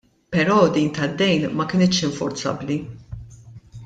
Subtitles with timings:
[0.35, 2.77] Però din tad-dejn ma kenitx infurzabbli.